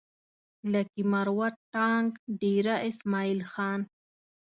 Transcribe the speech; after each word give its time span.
لکي 0.73 1.01
مروت 1.11 1.55
ټانک 1.73 2.09
ډېره 2.41 2.75
اسماعيل 2.89 3.39
خان 3.51 3.79